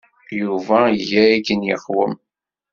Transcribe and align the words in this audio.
Yuba 0.39 0.77
iga 0.99 1.23
akken 1.35 1.59
yeqwem. 1.69 2.13